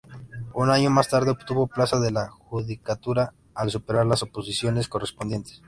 Un 0.55 0.71
año 0.71 0.89
más 0.89 1.09
tarde, 1.09 1.29
obtuvo 1.29 1.67
plaza 1.67 1.97
en 2.07 2.15
la 2.15 2.27
judicatura 2.27 3.35
al 3.53 3.69
superar 3.69 4.07
las 4.07 4.23
oposiciones 4.23 4.87
correspondientes. 4.87 5.59